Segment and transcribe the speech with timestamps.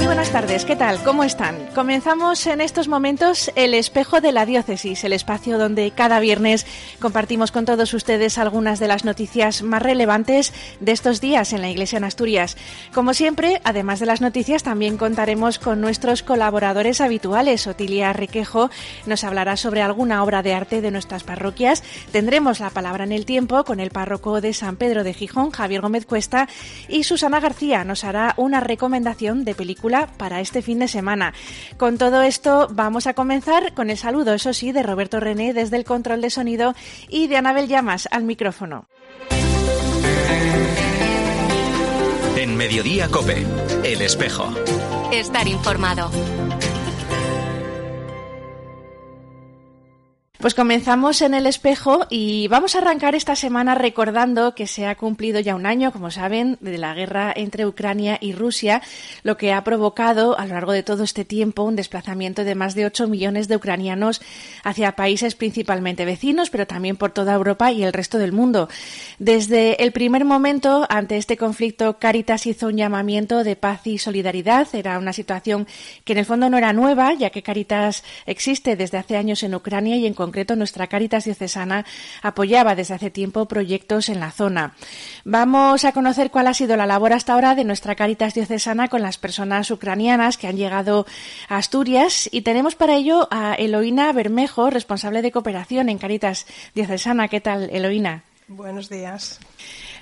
[0.00, 1.02] Muy buenas tardes, ¿qué tal?
[1.02, 1.58] ¿Cómo están?
[1.74, 6.64] Comenzamos en estos momentos el espejo de la diócesis, el espacio donde cada viernes
[7.00, 11.68] compartimos con todos ustedes algunas de las noticias más relevantes de estos días en la
[11.68, 12.56] Iglesia en Asturias.
[12.94, 17.66] Como siempre, además de las noticias, también contaremos con nuestros colaboradores habituales.
[17.66, 18.70] Otilia Requejo
[19.04, 21.82] nos hablará sobre alguna obra de arte de nuestras parroquias.
[22.10, 25.82] Tendremos la palabra en el tiempo con el párroco de San Pedro de Gijón, Javier
[25.82, 26.48] Gómez Cuesta,
[26.88, 29.54] y Susana García nos hará una recomendación de
[29.90, 31.32] película para este fin de semana.
[31.76, 35.76] Con todo esto vamos a comenzar con el saludo, eso sí, de Roberto René desde
[35.76, 36.74] el control de sonido
[37.08, 38.86] y de Anabel Llamas al micrófono.
[42.36, 43.44] En Mediodía Cope,
[43.84, 44.48] El Espejo.
[45.12, 46.10] Estar informado.
[50.40, 54.94] Pues comenzamos en el espejo y vamos a arrancar esta semana recordando que se ha
[54.94, 58.80] cumplido ya un año, como saben, de la guerra entre Ucrania y Rusia,
[59.22, 62.74] lo que ha provocado a lo largo de todo este tiempo un desplazamiento de más
[62.74, 64.22] de 8 millones de ucranianos
[64.64, 68.70] hacia países principalmente vecinos, pero también por toda Europa y el resto del mundo.
[69.18, 74.68] Desde el primer momento, ante este conflicto, Caritas hizo un llamamiento de paz y solidaridad.
[74.72, 75.66] Era una situación
[76.04, 79.54] que en el fondo no era nueva, ya que Caritas existe desde hace años en
[79.54, 81.84] Ucrania y en concreto nuestra Caritas diocesana
[82.22, 84.74] apoyaba desde hace tiempo proyectos en la zona.
[85.24, 89.02] Vamos a conocer cuál ha sido la labor hasta ahora de nuestra Caritas diocesana con
[89.02, 91.04] las personas ucranianas que han llegado
[91.48, 97.26] a Asturias y tenemos para ello a Eloína Bermejo, responsable de cooperación en Caritas diocesana.
[97.26, 98.22] ¿Qué tal, Eloína?
[98.46, 99.40] Buenos días.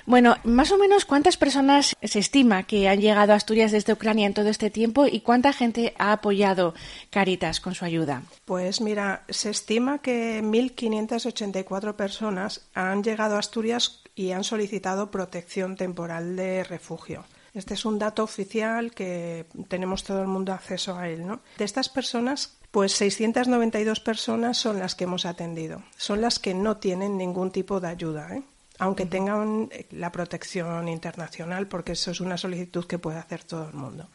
[0.09, 4.25] Bueno, más o menos cuántas personas se estima que han llegado a Asturias desde Ucrania
[4.25, 6.73] en todo este tiempo y cuánta gente ha apoyado
[7.11, 8.23] Caritas con su ayuda.
[8.45, 15.75] Pues mira, se estima que 1.584 personas han llegado a Asturias y han solicitado protección
[15.75, 17.25] temporal de refugio.
[17.53, 21.41] Este es un dato oficial que tenemos todo el mundo acceso a él, ¿no?
[21.59, 25.83] De estas personas, pues 692 personas son las que hemos atendido.
[25.97, 28.41] Son las que no tienen ningún tipo de ayuda, ¿eh?
[28.79, 33.67] Aunque tengan eh, la protección internacional, porque eso es una solicitud que puede hacer todo
[33.67, 34.09] el mundo.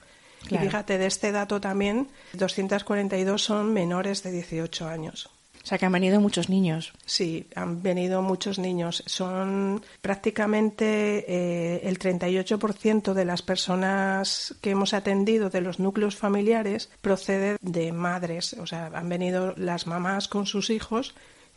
[0.51, 5.31] Y fíjate, de este dato también, 242 son menores de 18 años.
[5.65, 6.93] O sea que han venido muchos niños.
[7.07, 9.03] Sí, han venido muchos niños.
[9.07, 16.91] Son prácticamente eh, el 38% de las personas que hemos atendido de los núcleos familiares
[17.01, 18.53] procede de madres.
[18.61, 21.15] O sea, han venido las mamás con sus hijos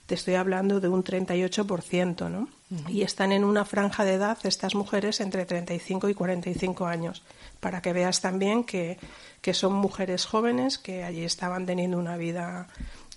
[0.08, 2.48] te estoy hablando de un 38%, ¿no?
[2.90, 7.24] Y están en una franja de edad estas mujeres entre 35 y 45 años,
[7.60, 8.98] para que veas también que,
[9.42, 12.68] que son mujeres jóvenes que allí estaban teniendo una vida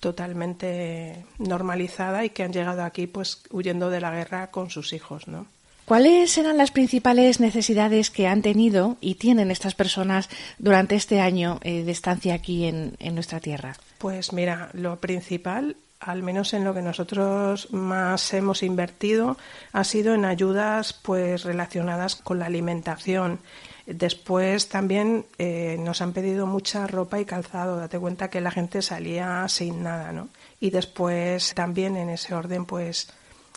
[0.00, 5.28] totalmente normalizada y que han llegado aquí pues huyendo de la guerra con sus hijos,
[5.28, 5.46] ¿no?
[5.84, 11.58] ¿Cuáles eran las principales necesidades que han tenido y tienen estas personas durante este año
[11.62, 13.76] eh, de estancia aquí en, en nuestra tierra?
[13.98, 19.36] Pues mira, lo principal al menos en lo que nosotros más hemos invertido,
[19.72, 23.40] ha sido en ayudas pues relacionadas con la alimentación.
[23.86, 27.76] Después también eh, nos han pedido mucha ropa y calzado.
[27.76, 30.28] Date cuenta que la gente salía sin nada, ¿no?
[30.58, 33.12] Y después también en ese orden, pues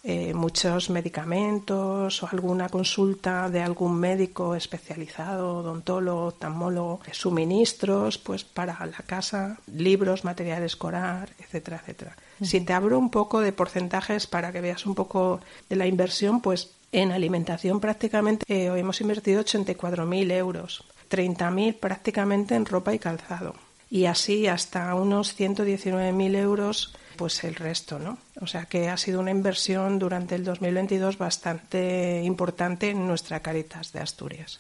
[0.05, 8.85] eh, muchos medicamentos o alguna consulta de algún médico especializado, odontólogo, oftalmólogo, suministros, pues para
[8.85, 12.17] la casa, libros, material escolar, etcétera, etcétera.
[12.41, 16.41] Si te abro un poco de porcentajes para que veas un poco de la inversión,
[16.41, 23.55] pues en alimentación prácticamente eh, hemos invertido 84.000 euros, 30.000 prácticamente en ropa y calzado
[23.93, 28.17] y así hasta unos 119.000 euros pues el resto, ¿no?
[28.41, 33.91] O sea que ha sido una inversión durante el 2022 bastante importante en nuestra Caritas
[33.93, 34.59] de Asturias.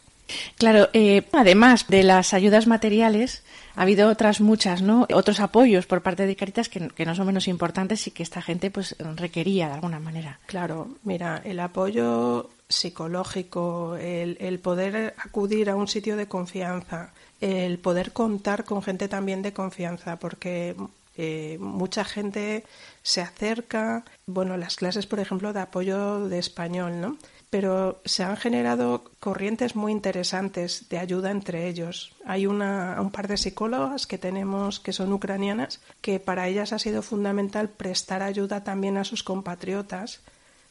[0.57, 3.43] Claro, eh, además de las ayudas materiales,
[3.75, 5.05] ha habido otras muchas, ¿no?
[5.13, 8.71] Otros apoyos por parte de Caritas que, no son menos importantes y que esta gente
[8.71, 10.39] pues requería de alguna manera.
[10.45, 17.77] Claro, mira, el apoyo psicológico, el, el poder acudir a un sitio de confianza, el
[17.79, 20.75] poder contar con gente también de confianza, porque
[21.15, 22.65] eh, mucha gente
[23.03, 27.17] se acerca, bueno, las clases, por ejemplo, de apoyo de español, ¿no?
[27.49, 32.15] Pero se han generado corrientes muy interesantes de ayuda entre ellos.
[32.25, 36.79] Hay una, un par de psicólogas que tenemos que son ucranianas que para ellas ha
[36.79, 40.21] sido fundamental prestar ayuda también a sus compatriotas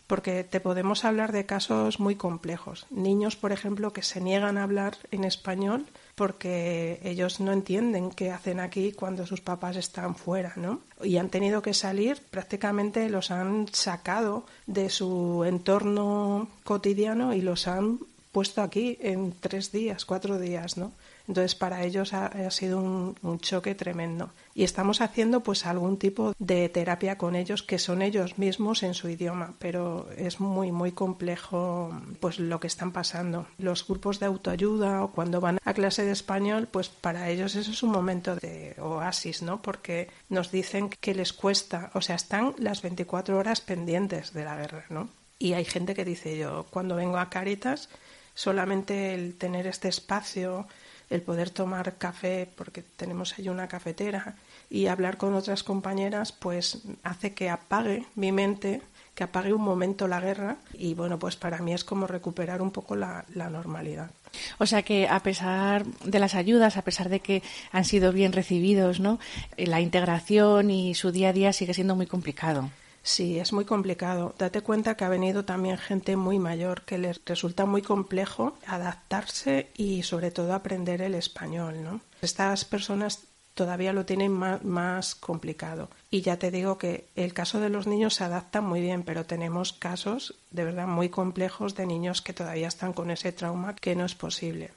[0.08, 2.86] porque te podemos hablar de casos muy complejos.
[2.90, 8.30] Niños, por ejemplo, que se niegan a hablar en español porque ellos no entienden qué
[8.30, 10.80] hacen aquí cuando sus papás están fuera, ¿no?
[11.02, 17.66] Y han tenido que salir, prácticamente los han sacado de su entorno cotidiano y los
[17.66, 18.00] han
[18.30, 20.92] puesto aquí en tres días, cuatro días, ¿no?
[21.32, 24.28] Entonces, para ellos ha, sido un, choque tremendo.
[24.54, 28.92] Y estamos haciendo pues algún tipo de terapia con ellos que son ellos mismos en
[28.92, 31.90] su idioma, pero es muy, muy complejo
[32.20, 33.46] pues lo que están pasando.
[33.56, 37.70] Los grupos de autoayuda o cuando van a clase de español, pues para ellos eso
[37.70, 39.62] es un momento de oasis, ¿no?
[39.62, 44.56] Porque nos dicen que les cuesta, o sea, están las 24 horas pendientes de la
[44.56, 45.08] guerra, ¿no?
[45.38, 47.88] Y hay gente que dice yo, cuando vengo a Caritas,
[48.34, 50.66] solamente el tener este espacio
[51.10, 54.36] el poder tomar café, porque tenemos ahí una cafetera,
[54.70, 58.82] y hablar con otras compañeras, pues hace que apague mi mente,
[59.14, 62.70] que apague un momento la guerra, y bueno, pues para mí es como recuperar un
[62.70, 64.10] poco la, la normalidad.
[64.58, 68.32] O sea que a pesar de las ayudas, a pesar de que han sido bien
[68.32, 69.18] recibidos, ¿no?
[69.58, 72.70] La integración y su día a día sigue siendo muy complicado.
[73.02, 74.34] Sí, es muy complicado.
[74.38, 79.70] Date cuenta que ha venido también gente muy mayor que les resulta muy complejo adaptarse
[79.76, 82.00] y sobre todo aprender el español, ¿no?
[82.20, 85.90] Estas personas todavía lo tienen más, más, complicado.
[86.10, 89.26] Y ya te digo que el caso de los niños se adapta muy bien, pero
[89.26, 93.96] tenemos casos de verdad muy complejos de niños que todavía están con ese trauma que
[93.96, 94.70] no es posible.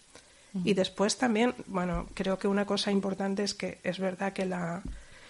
[0.64, 4.84] Y después también, bueno, creo que una cosa importante es que es verdad que la,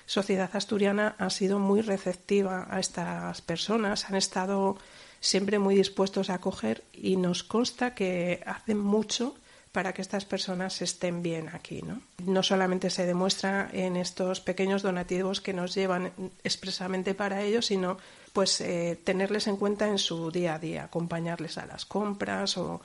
[0.06, 4.78] sociedad asturiana ha sido muy receptiva a estas personas, han estado
[5.20, 9.36] siempre muy dispuestos a acoger y nos consta que hacen mucho
[9.72, 11.82] para que estas personas estén bien aquí.
[11.82, 12.02] ¿no?
[12.24, 16.14] no solamente se demuestra en estos pequeños donativos que nos llevan
[16.44, 17.98] expresamente para ellos, sino
[18.32, 22.82] pues eh, tenerles en cuenta en su día a día, acompañarles a las compras o,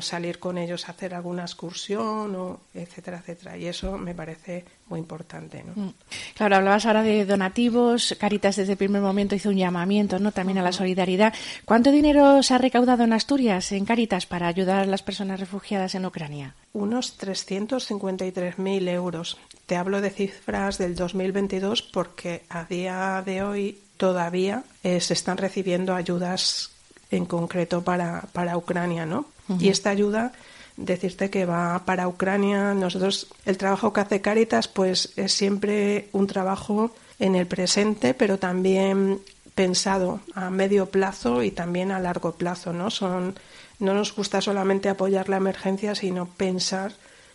[0.00, 3.56] salir con ellos a hacer alguna excursión, o etcétera, etcétera.
[3.56, 5.64] Y eso me parece muy importante.
[5.64, 5.72] ¿no?
[5.74, 5.94] Mm.
[6.34, 8.14] Claro, hablabas ahora de donativos.
[8.18, 10.32] Caritas desde el primer momento hizo un llamamiento ¿no?
[10.32, 11.32] también a la solidaridad.
[11.64, 15.94] ¿Cuánto dinero se ha recaudado en Asturias, en Caritas, para ayudar a las personas refugiadas
[15.94, 16.54] en Ucrania?
[16.74, 19.38] Unos 353.000 euros.
[19.66, 25.38] Te hablo de cifras del 2022 porque a día de hoy todavía eh, se están
[25.38, 26.71] recibiendo ayudas
[27.12, 29.26] en concreto para, para Ucrania, ¿no?
[29.58, 30.32] Y esta ayuda,
[30.76, 36.26] decirte que va para Ucrania, nosotros, el trabajo que hace Caritas, pues es siempre un
[36.26, 39.20] trabajo en el presente, pero también
[39.54, 42.90] pensado a medio plazo y también a largo plazo, ¿no?
[42.90, 43.34] Son,
[43.78, 46.92] no nos gusta solamente apoyar la emergencia, sino pensar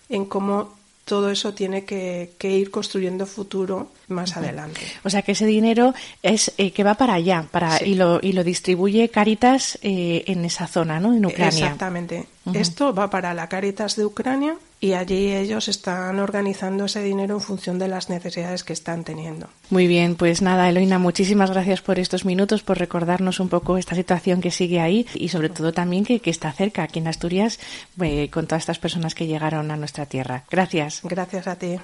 [0.10, 0.74] en cómo
[1.07, 4.81] todo eso tiene que, ir construyendo futuro más adelante.
[5.04, 8.33] O sea que ese dinero es eh, que va para allá para y, lo, y
[8.33, 11.13] lo distribuye Caritas eh, en esa zona, ¿no?
[11.13, 11.65] En Ucrania.
[11.65, 12.27] Exactamente.
[12.54, 17.42] Esto va para la Caritas de Ucrania y allí ellos están organizando ese dinero en
[17.42, 19.48] función de las necesidades que están teniendo.
[19.70, 23.96] Muy bien, pues nada, Eloina, muchísimas gracias por estos minutos, por recordarnos un poco esta
[23.96, 27.60] situación que sigue ahí y sobre todo también que, está cerca, aquí en Asturias,
[28.02, 30.44] eh, con todas estas personas que llegaron a nuestra tierra.
[30.50, 31.02] Gracias.
[31.04, 31.78] Gracias a ti.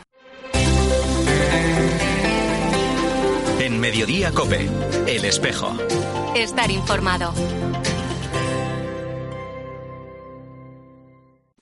[3.59, 4.69] En Mediodía Cope,
[5.07, 5.77] El Espejo.
[6.35, 7.33] Estar informado.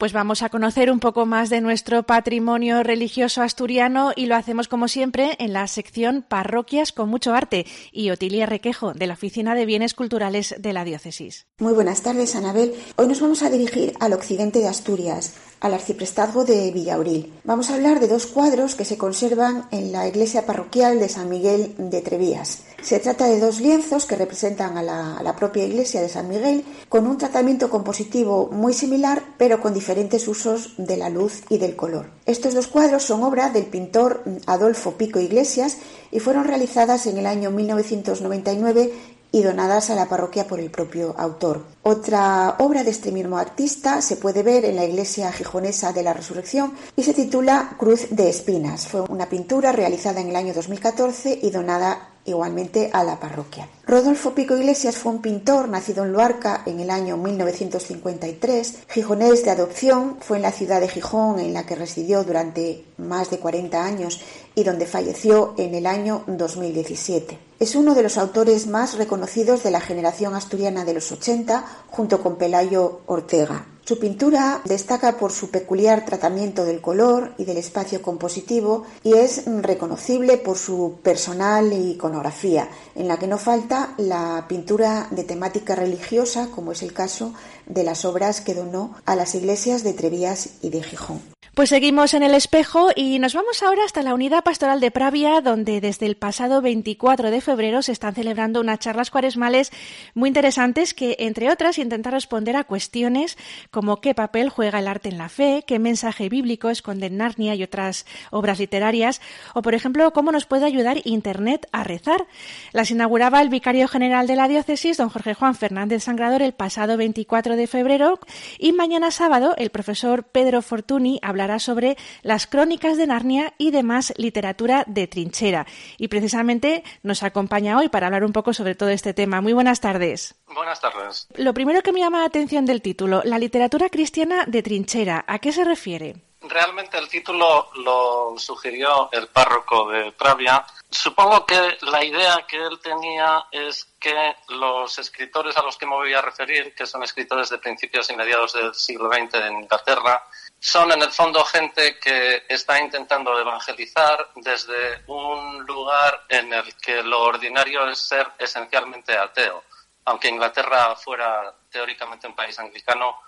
[0.02, 4.68] Pues vamos a conocer un poco más de nuestro patrimonio religioso asturiano y lo hacemos
[4.68, 9.54] como siempre en la sección Parroquias con mucho arte y Otilia Requejo de la Oficina
[9.54, 11.46] de Bienes Culturales de la Diócesis.
[11.60, 12.74] Muy buenas tardes, Anabel.
[12.96, 17.32] Hoy nos vamos a dirigir al occidente de Asturias, al arciprestazgo de Villauril.
[17.44, 21.30] Vamos a hablar de dos cuadros que se conservan en la iglesia parroquial de San
[21.30, 22.64] Miguel de Trevías.
[22.82, 27.06] Se trata de dos lienzos que representan a la, propia iglesia de San Miguel con
[27.06, 29.91] un tratamiento compositivo muy similar pero con diferentes
[30.28, 32.08] usos de la luz y del color.
[32.26, 35.78] Estos dos cuadros son obra del pintor Adolfo Pico Iglesias
[36.12, 38.92] y fueron realizadas en el año 1999
[39.32, 41.64] y donadas a la parroquia por el propio autor.
[41.84, 46.14] Otra obra de este mismo artista se puede ver en la iglesia gijonesa de la
[46.14, 48.88] Resurrección y se titula Cruz de Espinas.
[48.88, 53.68] Fue una pintura realizada en el año 2014 y donada igualmente a la parroquia.
[53.86, 59.52] Rodolfo Pico Iglesias fue un pintor nacido en Luarca en el año 1953, gijonés de
[59.52, 63.84] adopción, fue en la ciudad de Gijón en la que residió durante más de 40
[63.84, 64.22] años
[64.56, 67.38] y donde falleció en el año 2017.
[67.60, 72.22] Es uno de los autores más reconocidos de la generación asturiana de los 80 junto
[72.22, 73.66] con Pelayo Ortega.
[73.84, 79.44] Su pintura destaca por su peculiar tratamiento del color y del espacio compositivo y es
[79.46, 86.50] reconocible por su personal iconografía, en la que no falta la pintura de temática religiosa,
[86.54, 87.34] como es el caso
[87.74, 91.22] de las obras que donó a las iglesias de Trevías y de Gijón.
[91.54, 95.42] Pues seguimos en el espejo y nos vamos ahora hasta la Unidad Pastoral de Pravia,
[95.42, 99.70] donde desde el pasado 24 de febrero se están celebrando unas charlas cuaresmales
[100.14, 103.38] muy interesantes que, entre otras, intentan responder a cuestiones
[103.70, 107.64] como qué papel juega el arte en la fe, qué mensaje bíblico esconde Narnia y
[107.64, 109.20] otras obras literarias,
[109.54, 112.28] o, por ejemplo, cómo nos puede ayudar Internet a rezar.
[112.72, 116.96] Las inauguraba el vicario general de la diócesis, don Jorge Juan Fernández Sangrador, el pasado
[116.96, 118.20] 24 de febrero
[118.58, 123.72] y mañana sábado el profesor Pedro Fortuny habla hablará sobre las crónicas de Narnia y
[123.72, 125.66] demás literatura de trinchera.
[125.98, 129.42] Y precisamente nos acompaña hoy para hablar un poco sobre todo este tema.
[129.42, 130.36] Muy buenas tardes.
[130.54, 131.28] Buenas tardes.
[131.36, 135.40] Lo primero que me llama la atención del título, la literatura cristiana de trinchera, ¿a
[135.40, 136.31] qué se refiere?
[136.44, 140.66] Realmente el título lo sugirió el párroco de Pravia.
[140.90, 145.96] Supongo que la idea que él tenía es que los escritores a los que me
[145.96, 150.24] voy a referir, que son escritores de principios y mediados del siglo XX en Inglaterra,
[150.60, 157.04] son en el fondo gente que está intentando evangelizar desde un lugar en el que
[157.04, 159.64] lo ordinario es ser esencialmente ateo.
[160.06, 163.22] Aunque Inglaterra fuera teóricamente un país anglicano,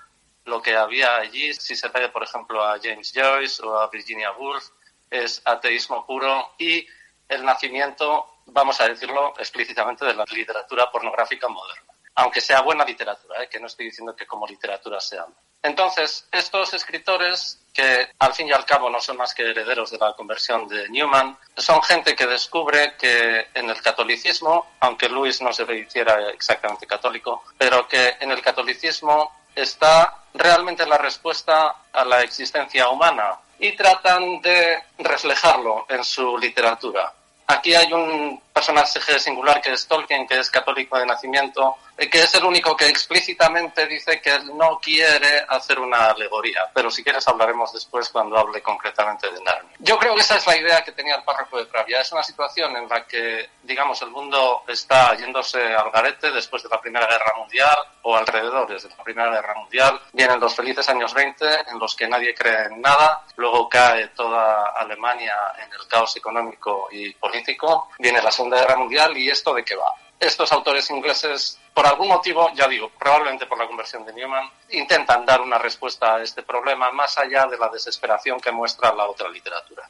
[0.46, 4.32] lo que había allí, si se ve, por ejemplo, a James Joyce o a Virginia
[4.32, 4.70] Woolf,
[5.10, 6.86] es ateísmo puro y
[7.30, 13.44] el nacimiento, vamos a decirlo explícitamente, de la literatura pornográfica moderna aunque sea buena literatura,
[13.44, 13.50] ¿eh?
[13.50, 15.26] que no estoy diciendo que como literatura sea.
[15.62, 19.98] Entonces, estos escritores, que al fin y al cabo no son más que herederos de
[19.98, 25.54] la conversión de Newman, son gente que descubre que en el catolicismo, aunque Luis no
[25.54, 32.22] se hiciera exactamente católico, pero que en el catolicismo está realmente la respuesta a la
[32.22, 37.14] existencia humana y tratan de reflejarlo en su literatura.
[37.48, 42.24] Aquí hay un personaje singular que es Tolkien, que es católico de nacimiento, eh, que
[42.24, 47.04] es el único que explícitamente dice que él no quiere hacer una alegoría, pero si
[47.04, 49.76] quieres hablaremos después cuando hable concretamente de Narnia.
[49.80, 52.02] Yo creo que esa es la idea que tenía el párrafo de Pravia.
[52.02, 56.70] Es una situación en la que, digamos, el mundo está yéndose al garete después de
[56.70, 60.00] la Primera Guerra Mundial o alrededor de la Primera Guerra Mundial.
[60.14, 64.72] Vienen los felices años 20 en los que nadie cree en nada, luego cae toda
[64.76, 69.64] Alemania en el caos económico y político, viene la Segunda Guerra Mundial y esto de
[69.64, 69.94] qué va.
[70.20, 75.26] Estos autores ingleses, por algún motivo, ya digo, probablemente por la conversión de Newman, intentan
[75.26, 79.30] dar una respuesta a este problema más allá de la desesperación que muestra la otra
[79.30, 79.90] literatura.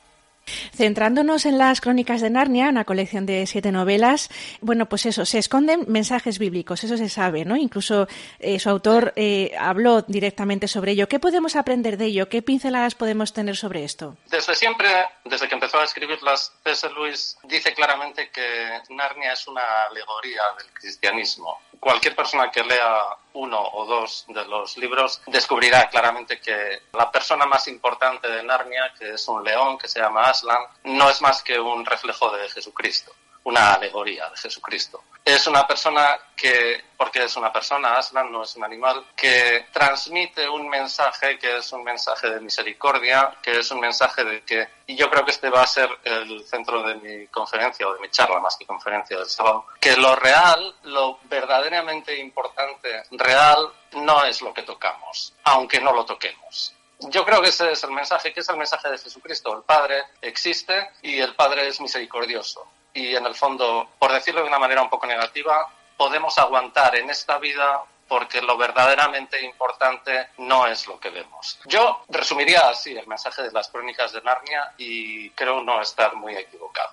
[0.75, 4.29] Centrándonos en las crónicas de Narnia, una colección de siete novelas,
[4.61, 7.55] bueno, pues eso, se esconden mensajes bíblicos, eso se sabe, ¿no?
[7.55, 8.07] Incluso
[8.39, 11.07] eh, su autor eh, habló directamente sobre ello.
[11.07, 12.29] ¿Qué podemos aprender de ello?
[12.29, 14.17] ¿Qué pinceladas podemos tener sobre esto?
[14.29, 14.89] Desde siempre,
[15.25, 16.89] desde que empezó a escribirlas, C.S.
[16.89, 21.59] Lewis dice claramente que Narnia es una alegoría del cristianismo.
[21.83, 27.45] Cualquier persona que lea uno o dos de los libros descubrirá claramente que la persona
[27.45, 31.43] más importante de Narnia, que es un león que se llama Aslan, no es más
[31.43, 33.11] que un reflejo de Jesucristo
[33.43, 35.03] una alegoría de Jesucristo.
[35.25, 40.49] Es una persona que, porque es una persona, Aslan no es un animal, que transmite
[40.49, 44.97] un mensaje que es un mensaje de misericordia, que es un mensaje de que, y
[44.97, 48.09] yo creo que este va a ser el centro de mi conferencia o de mi
[48.09, 54.41] charla más que conferencia del sábado, que lo real, lo verdaderamente importante, real, no es
[54.41, 56.73] lo que tocamos, aunque no lo toquemos.
[56.99, 59.53] Yo creo que ese es el mensaje, que es el mensaje de Jesucristo.
[59.53, 64.47] El Padre existe y el Padre es misericordioso y en el fondo, por decirlo de
[64.47, 70.67] una manera un poco negativa, podemos aguantar en esta vida porque lo verdaderamente importante no
[70.67, 71.59] es lo que vemos.
[71.65, 76.35] Yo resumiría así el mensaje de las crónicas de Narnia y creo no estar muy
[76.35, 76.91] equivocado.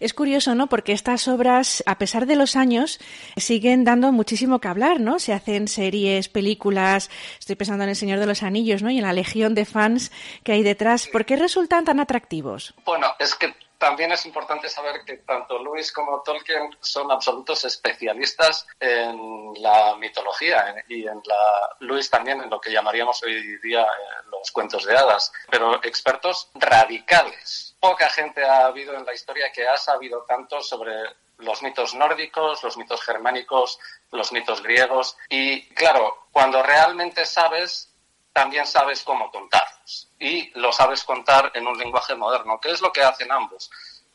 [0.00, 0.66] Es curioso, ¿no?
[0.66, 3.00] Porque estas obras, a pesar de los años,
[3.36, 5.18] siguen dando muchísimo que hablar, ¿no?
[5.18, 8.90] Se hacen series, películas, estoy pensando en El Señor de los Anillos, ¿no?
[8.90, 10.12] Y en la legión de fans
[10.44, 11.08] que hay detrás.
[11.08, 12.74] ¿Por qué resultan tan atractivos?
[12.84, 18.66] Bueno, es que también es importante saber que tanto Lewis como Tolkien son absolutos especialistas
[18.80, 24.26] en la mitología y en la Lewis también en lo que llamaríamos hoy día eh,
[24.30, 27.76] los cuentos de hadas, pero expertos radicales.
[27.78, 30.94] Poca gente ha habido en la historia que ha sabido tanto sobre
[31.38, 33.78] los mitos nórdicos, los mitos germánicos,
[34.10, 37.92] los mitos griegos y claro, cuando realmente sabes
[38.32, 42.92] también sabes cómo contarlos y lo sabes contar en un lenguaje moderno, que es lo
[42.92, 43.70] que hacen ambos.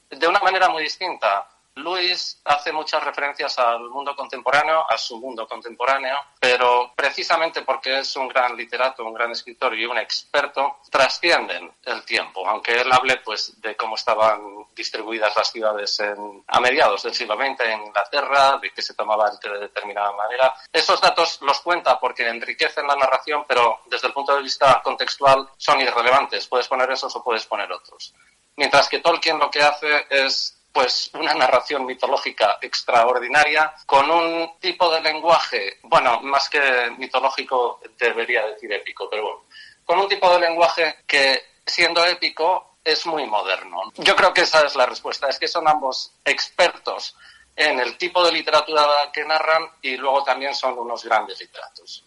[0.10, 1.48] De una manera muy distinta.
[1.75, 8.15] Luis hace muchas referencias al mundo contemporáneo, a su mundo contemporáneo, pero precisamente porque es
[8.15, 13.18] un gran literato, un gran escritor y un experto, trascienden el tiempo, aunque él hable
[13.18, 16.01] pues de cómo estaban distribuidas las ciudades
[16.48, 20.53] a mediados del siglo XX en Inglaterra, de que se tomaba de determinada manera.
[20.72, 25.50] Esos datos los cuenta porque enriquecen la narración, pero desde el punto de vista contextual
[25.58, 26.48] son irrelevantes.
[26.48, 28.13] Puedes poner esos o puedes poner otros.
[28.56, 34.92] Mientras que Tolkien lo que hace es pues una narración mitológica extraordinaria con un tipo
[34.92, 36.60] de lenguaje, bueno, más que
[36.98, 39.44] mitológico debería decir épico, pero bueno,
[39.86, 43.94] con un tipo de lenguaje que siendo épico es muy moderno.
[43.98, 47.15] Yo creo que esa es la respuesta, es que son ambos expertos
[47.56, 52.03] en el tipo de literatura que narran y luego también son unos grandes literatos.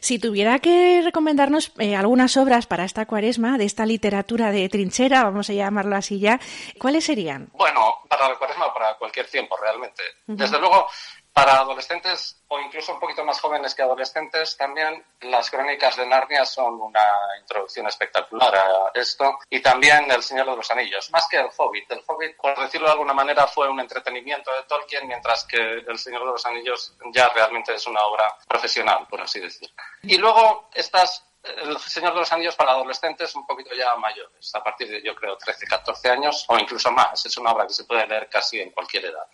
[0.00, 5.24] Si tuviera que recomendarnos eh, algunas obras para esta cuaresma, de esta literatura de trinchera,
[5.24, 6.40] vamos a llamarlo así ya,
[6.78, 7.48] ¿cuáles serían?
[7.52, 10.02] Bueno, para la cuaresma o para cualquier tiempo, realmente.
[10.26, 10.86] Desde luego,
[11.32, 16.44] para adolescentes o incluso un poquito más jóvenes que adolescentes, también las crónicas de Narnia
[16.44, 17.04] son una
[17.40, 19.38] introducción espectacular a esto.
[19.48, 21.90] Y también El Señor de los Anillos, más que El Hobbit.
[21.90, 25.98] El Hobbit, por decirlo de alguna manera, fue un entretenimiento de Tolkien, mientras que El
[25.98, 29.70] Señor de los Anillos ya realmente es una obra profesional, por así decir.
[30.02, 34.62] Y luego estas el Señor de los Anillos para adolescentes un poquito ya mayores, a
[34.62, 37.26] partir de yo creo 13, 14 años o incluso más.
[37.26, 39.26] Es una obra que se puede leer casi en cualquier edad.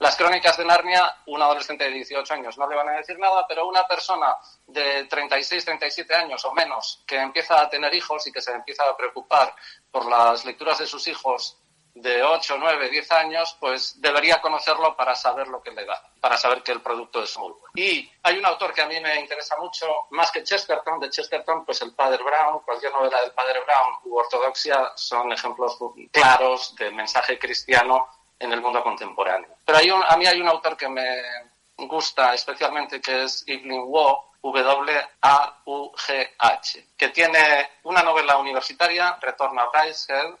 [0.00, 3.46] Las crónicas de Narnia, un adolescente de 18 años no le van a decir nada,
[3.46, 4.34] pero una persona
[4.66, 8.82] de 36, 37 años o menos que empieza a tener hijos y que se empieza
[8.84, 9.54] a preocupar
[9.90, 11.58] por las lecturas de sus hijos
[11.92, 16.38] de 8, 9, 10 años, pues debería conocerlo para saber lo que le da, para
[16.38, 17.66] saber que el producto es muy bueno.
[17.74, 21.66] Y hay un autor que a mí me interesa mucho, más que Chesterton, de Chesterton,
[21.66, 25.76] pues el Padre Brown, cualquier novela del Padre Brown u Ortodoxia son ejemplos
[26.10, 28.08] claros de mensaje cristiano
[28.40, 29.50] en el mundo contemporáneo.
[29.64, 31.04] Pero hay a mí hay un autor que me
[31.76, 35.06] gusta especialmente que es Evelyn Waugh, W-A-U-G-H,
[36.96, 40.34] que tiene una novela universitaria, Retorno a Brycehead,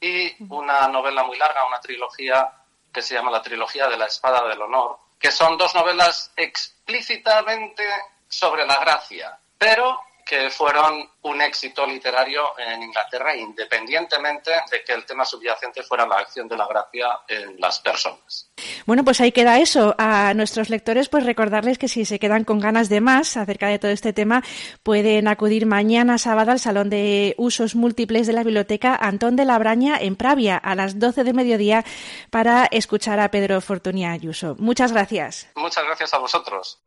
[0.00, 2.50] y una novela muy larga, una trilogía
[2.92, 7.84] que se llama La Trilogía de la Espada del Honor, que son dos novelas explícitamente
[8.28, 15.06] sobre la gracia, pero que fueron un éxito literario en Inglaterra, independientemente de que el
[15.06, 18.50] tema subyacente fuera la acción de la gracia en las personas.
[18.86, 19.94] Bueno, pues ahí queda eso.
[19.98, 23.78] A nuestros lectores, pues recordarles que si se quedan con ganas de más acerca de
[23.78, 24.42] todo este tema,
[24.82, 29.58] pueden acudir mañana sábado al Salón de Usos Múltiples de la Biblioteca Antón de la
[29.58, 31.84] Braña en Pravia a las 12 de mediodía
[32.30, 34.56] para escuchar a Pedro Fortunia Ayuso.
[34.58, 35.48] Muchas gracias.
[35.54, 36.80] Muchas gracias a vosotros.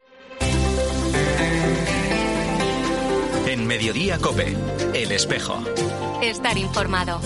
[3.49, 4.55] En Mediodía Cope,
[4.93, 5.57] El Espejo.
[6.21, 7.19] Estar informado.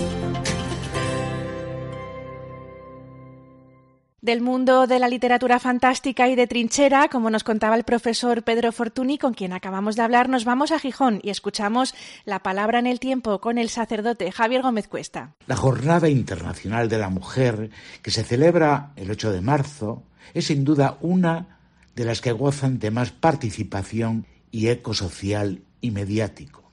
[4.21, 8.71] Del mundo de la literatura fantástica y de trinchera, como nos contaba el profesor Pedro
[8.71, 12.88] Fortuny, con quien acabamos de hablar, nos vamos a Gijón y escuchamos la palabra en
[12.88, 15.36] el tiempo con el sacerdote Javier Gómez Cuesta.
[15.45, 17.69] La Jornada Internacional de la Mujer,
[18.01, 21.59] que se celebra el 8 de marzo, es sin duda una
[21.97, 26.71] de las que gozan de más participación y eco social y mediático.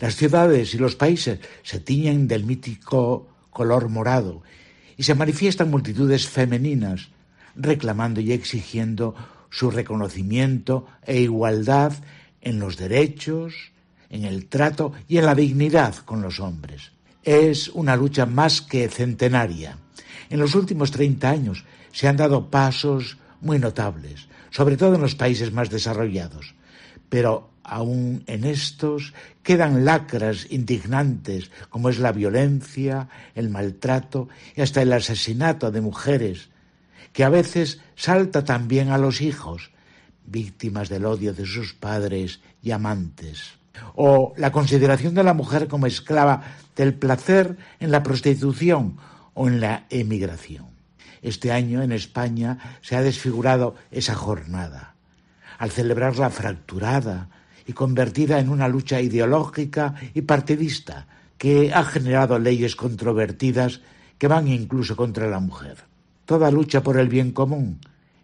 [0.00, 4.42] Las ciudades y los países se tiñen del mítico color morado
[4.96, 7.08] y se manifiestan multitudes femeninas
[7.56, 9.14] reclamando y exigiendo
[9.50, 11.92] su reconocimiento e igualdad
[12.40, 13.72] en los derechos,
[14.08, 16.92] en el trato y en la dignidad con los hombres.
[17.24, 19.78] Es una lucha más que centenaria.
[20.30, 25.16] En los últimos 30 años se han dado pasos muy notables, sobre todo en los
[25.16, 26.54] países más desarrollados,
[27.08, 34.82] pero aún en estos quedan lacras indignantes como es la violencia, el maltrato y hasta
[34.82, 36.48] el asesinato de mujeres,
[37.12, 39.70] que a veces salta también a los hijos,
[40.26, 43.58] víctimas del odio de sus padres y amantes,
[43.94, 46.42] o la consideración de la mujer como esclava
[46.76, 48.98] del placer en la prostitución
[49.34, 50.66] o en la emigración.
[51.22, 54.94] Este año en España se ha desfigurado esa jornada.
[55.58, 57.28] Al celebrar la fracturada,
[57.68, 63.82] y convertida en una lucha ideológica y partidista que ha generado leyes controvertidas
[64.16, 65.84] que van incluso contra la mujer.
[66.24, 67.78] Toda lucha por el bien común,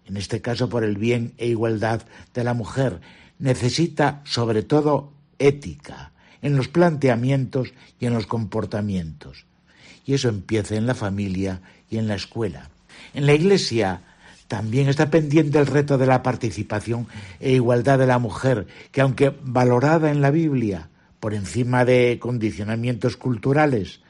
[0.07, 2.03] en este caso por el bien e igualdad
[2.33, 3.03] de la mujer,
[3.39, 9.45] necesita sobre todo ética en los planteamientos y en los comportamientos.
[10.07, 12.71] Y eso empieza en la familia y en la escuela.
[13.13, 14.01] En la Iglesia
[14.49, 17.07] también está pendiente el reto de la participación
[17.41, 23.17] e igualdad de la mujer, que aunque valorada en la Biblia por encima de condicionamientos
[23.17, 24.01] culturales,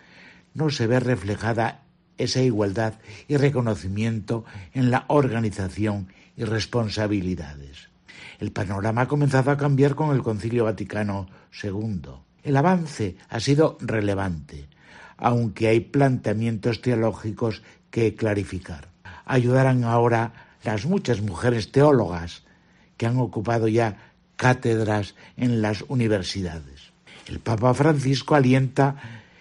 [0.55, 1.83] no se ve reflejada
[2.19, 2.95] esa igualdad
[3.29, 7.89] y reconocimiento en la organización y responsabilidades.
[8.39, 11.29] El panorama ha comenzado a cambiar con el Concilio Vaticano
[11.63, 12.01] II.
[12.43, 14.69] El avance ha sido relevante,
[15.17, 18.94] aunque hay planteamientos teológicos que clarificar.
[19.25, 20.33] Ayudarán ahora
[20.65, 22.43] las muchas mujeres teólogas
[22.97, 23.97] que han ocupado ya
[24.37, 26.93] cátedras en las universidades.
[27.27, 28.97] El Papa Francisco alienta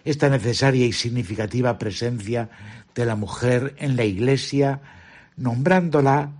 [0.05, 2.49] esta necesaria y significativa presencia
[2.95, 4.81] de la mujer en la Iglesia,
[5.37, 6.31] nombrándola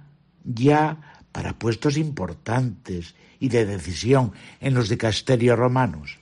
[0.44, 0.98] ya
[1.32, 6.20] para puestos importantes y de decisión en los dicasterios romanos.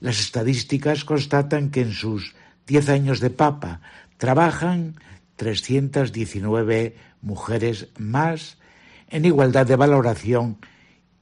[0.00, 2.34] Las estadísticas constatan que en sus
[2.66, 3.80] diez años de Papa
[4.16, 4.96] trabajan
[5.36, 8.58] 319 mujeres más
[9.08, 10.58] en igualdad de valoración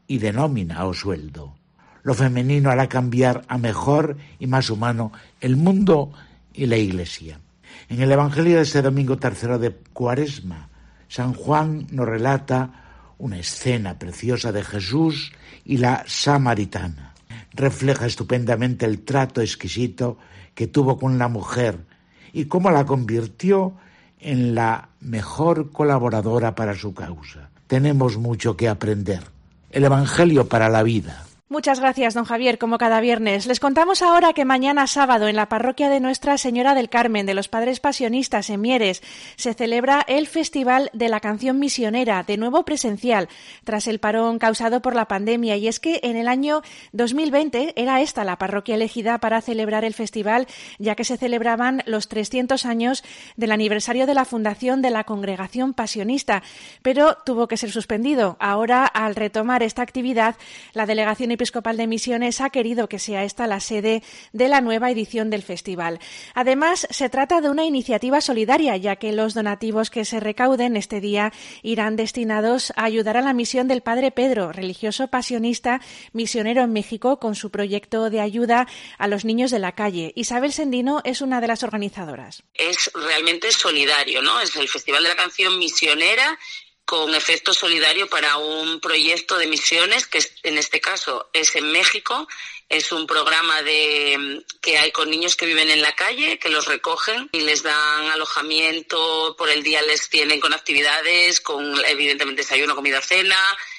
[0.06, 1.54] y de nómina o sueldo.
[2.02, 6.12] Lo femenino hará cambiar a mejor y más humano el mundo
[6.52, 7.40] y la Iglesia.
[7.88, 10.68] En el Evangelio de este domingo tercero de Cuaresma,
[11.08, 15.32] San Juan nos relata una escena preciosa de Jesús
[15.64, 17.14] y la samaritana.
[17.52, 20.18] Refleja estupendamente el trato exquisito
[20.54, 21.84] que tuvo con la mujer
[22.32, 23.76] y cómo la convirtió
[24.22, 27.50] en la mejor colaboradora para su causa.
[27.66, 29.22] Tenemos mucho que aprender.
[29.70, 31.24] El Evangelio para la vida.
[31.48, 33.46] Muchas gracias, don Javier, como cada viernes.
[33.46, 37.34] Les contamos ahora que mañana sábado en la parroquia de Nuestra Señora del Carmen de
[37.34, 39.02] los Padres Pasionistas en Mieres
[39.36, 43.28] se celebra el Festival de la Canción Misionera, de nuevo presencial,
[43.64, 45.56] tras el parón causado por la pandemia.
[45.56, 49.92] Y es que en el año 2020 era esta la parroquia elegida para celebrar el
[49.92, 50.46] festival,
[50.78, 53.04] ya que se celebraban los 300 años
[53.36, 56.42] del aniversario de la fundación de la Congregación Pasionista,
[56.80, 58.38] pero tuvo que ser suspendido.
[58.40, 60.36] Ahora, al retomar esta actividad,
[60.72, 64.92] la delegación Episcopal de Misiones ha querido que sea esta la sede de la nueva
[64.92, 65.98] edición del festival.
[66.34, 71.00] Además, se trata de una iniciativa solidaria, ya que los donativos que se recauden este
[71.00, 75.80] día irán destinados a ayudar a la misión del Padre Pedro, religioso pasionista,
[76.12, 80.12] misionero en México, con su proyecto de ayuda a los niños de la calle.
[80.14, 82.44] Isabel Sendino es una de las organizadoras.
[82.54, 84.38] Es realmente solidario, ¿no?
[84.38, 86.38] Es el Festival de la Canción Misionera
[86.84, 92.28] con efecto solidario para un proyecto de misiones que en este caso es en México.
[92.68, 96.66] Es un programa de, que hay con niños que viven en la calle, que los
[96.66, 102.74] recogen y les dan alojamiento, por el día les tienen con actividades, con evidentemente desayuno,
[102.74, 103.36] comida, cena.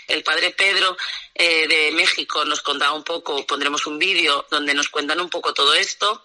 [0.07, 0.95] El padre Pedro
[1.33, 5.53] eh, de México nos contaba un poco, pondremos un vídeo donde nos cuentan un poco
[5.53, 6.23] todo esto,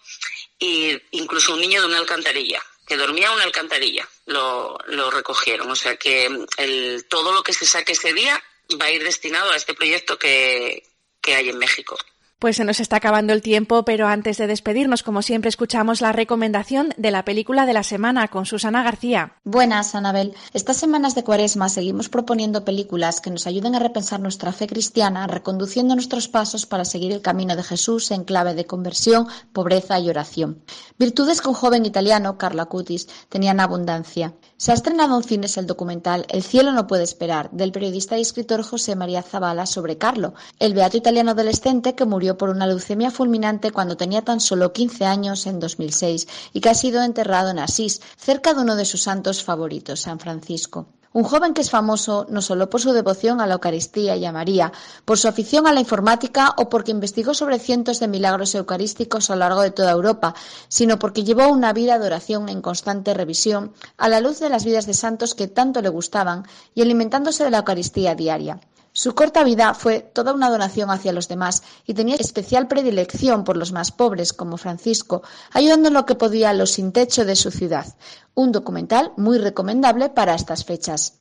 [0.58, 5.70] y incluso un niño de una alcantarilla que dormía en una alcantarilla, lo, lo recogieron.
[5.70, 8.42] O sea que el, todo lo que se saque ese día
[8.80, 10.82] va a ir destinado a este proyecto que,
[11.20, 11.98] que hay en México.
[12.40, 16.12] Pues se nos está acabando el tiempo, pero antes de despedirnos, como siempre, escuchamos la
[16.12, 19.32] recomendación de la película de la semana con Susana García.
[19.42, 20.34] Buenas, Anabel.
[20.52, 25.26] Estas semanas de cuaresma seguimos proponiendo películas que nos ayuden a repensar nuestra fe cristiana,
[25.26, 30.08] reconduciendo nuestros pasos para seguir el camino de Jesús en clave de conversión, pobreza y
[30.08, 30.62] oración.
[30.96, 34.34] Virtudes que un joven italiano, Carlo Acutis, tenía en abundancia.
[34.56, 38.20] Se ha estrenado en cines el documental El cielo no puede esperar, del periodista y
[38.20, 43.10] escritor José María Zavala sobre Carlo, el beato italiano adolescente que murió por una leucemia
[43.10, 47.58] fulminante cuando tenía tan solo 15 años en 2006 y que ha sido enterrado en
[47.58, 50.88] Asís, cerca de uno de sus santos favoritos, San Francisco.
[51.14, 54.32] Un joven que es famoso no solo por su devoción a la Eucaristía y a
[54.32, 54.72] María,
[55.06, 59.34] por su afición a la informática o porque investigó sobre cientos de milagros eucarísticos a
[59.34, 60.34] lo largo de toda Europa,
[60.68, 64.66] sino porque llevó una vida de oración en constante revisión a la luz de las
[64.66, 68.60] vidas de santos que tanto le gustaban y alimentándose de la Eucaristía diaria.
[68.98, 73.56] Su corta vida fue toda una donación hacia los demás y tenía especial predilección por
[73.56, 77.36] los más pobres, como Francisco, ayudando en lo que podía a los sin techo de
[77.36, 77.86] su ciudad.
[78.34, 81.20] Un documental muy recomendable para estas fechas.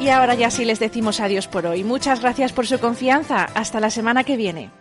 [0.00, 1.84] Y ahora ya sí les decimos adiós por hoy.
[1.84, 3.44] Muchas gracias por su confianza.
[3.54, 4.72] Hasta la semana que viene.